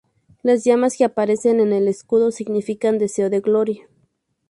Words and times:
Las 0.41 0.63
llamas 0.65 0.97
que 0.97 1.03
aparecen 1.03 1.59
en 1.59 1.73
el 1.73 1.87
escudo 1.87 2.31
significan 2.31 2.97
deseo 2.97 3.29
de 3.29 3.39
gloria. 3.39 3.87